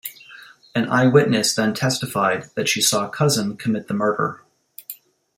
[0.73, 4.41] An eyewitness then testified that she saw Cousin commit the murder.